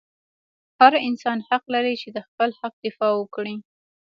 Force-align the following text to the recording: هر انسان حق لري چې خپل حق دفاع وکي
هر 0.79 0.93
انسان 1.07 1.37
حق 1.47 1.63
لري 1.73 1.93
چې 2.01 2.07
خپل 2.27 2.49
حق 2.59 2.73
دفاع 2.85 3.11
وکي 3.15 3.55